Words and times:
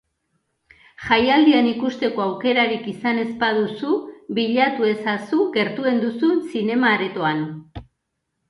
Jaialdian 1.07 1.67
ikusteko 1.71 2.23
aukerarik 2.25 2.89
izan 2.93 3.21
ez 3.25 3.27
baduzu, 3.43 3.93
bilatu 4.39 4.89
ezazu 4.95 5.45
gertuen 5.59 6.03
duzun 6.07 6.41
zinema-aretoan. 6.57 7.49